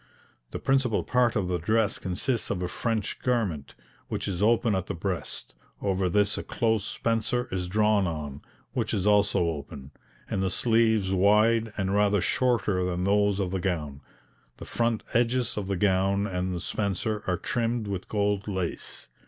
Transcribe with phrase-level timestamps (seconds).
[0.49, 3.75] The principal part of the dress consists of a French garment,
[4.07, 8.41] which is open at the breast, over this a close spencer is drawn on,
[8.73, 9.91] which is also open,
[10.27, 14.01] and the sleeves wide and rather shorter than those of the gown.
[14.57, 19.09] The front edges of the gown and spencer are trimmed with gold lace.